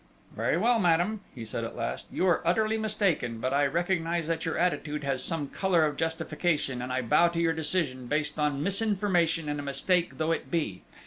"Very 0.35 0.57
well, 0.57 0.79
madame," 0.79 1.21
he 1.35 1.45
said 1.45 1.63
at 1.63 1.75
last. 1.75 2.07
"You 2.11 2.25
are 2.25 2.41
utterly 2.43 2.75
mistaken; 2.75 3.39
but 3.39 3.53
I 3.53 3.67
recognise 3.67 4.25
that 4.25 4.45
your 4.45 4.57
attitude 4.57 5.03
has 5.03 5.23
some 5.23 5.49
colour 5.49 5.85
of 5.85 5.95
justification, 5.95 6.81
and 6.81 6.91
I 6.91 7.03
bow 7.03 7.27
to 7.27 7.39
your 7.39 7.53
decision, 7.53 8.07
based 8.07 8.39
on 8.39 8.63
misinformation 8.63 9.47
and 9.47 9.59
a 9.59 9.63
mistake 9.63 10.17
though 10.17 10.31
it 10.31 10.49
be. 10.49 10.81